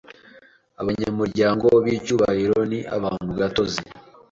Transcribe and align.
Abanyamuryango 0.81 1.67
b 1.83 1.85
icyubahiro 1.97 2.57
ni 2.69 2.79
abantu 2.97 3.29
gatozi 3.39 3.81